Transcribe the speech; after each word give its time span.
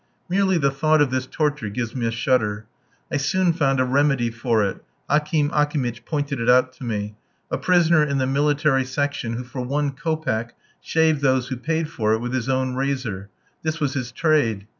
Merely 0.27 0.57
the 0.57 0.71
thought 0.71 0.99
of 0.99 1.11
this 1.11 1.27
torture 1.27 1.69
gives 1.69 1.95
me 1.95 2.07
a 2.07 2.11
shudder. 2.11 2.65
I 3.11 3.17
soon 3.17 3.53
found 3.53 3.79
a 3.79 3.85
remedy 3.85 4.31
for 4.31 4.63
it 4.63 4.83
Akim 5.07 5.51
Akimitch 5.53 6.05
pointed 6.05 6.39
it 6.39 6.49
out 6.49 6.73
to 6.77 6.83
me 6.83 7.13
a 7.51 7.59
prisoner 7.59 8.01
in 8.03 8.17
the 8.17 8.25
military 8.25 8.83
section 8.83 9.33
who 9.33 9.43
for 9.43 9.61
one 9.61 9.91
kopeck 9.91 10.55
shaved 10.81 11.21
those 11.21 11.49
who 11.49 11.55
paid 11.57 11.87
for 11.87 12.13
it 12.13 12.17
with 12.19 12.33
his 12.33 12.49
own 12.49 12.73
razor. 12.73 13.29
This 13.61 13.79
was 13.79 13.93
his 13.93 14.11
trade. 14.11 14.65